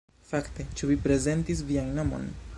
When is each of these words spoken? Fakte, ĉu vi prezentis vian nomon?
Fakte, 0.29 0.65
ĉu 0.79 0.89
vi 0.93 0.97
prezentis 1.05 1.63
vian 1.71 1.97
nomon? 2.01 2.29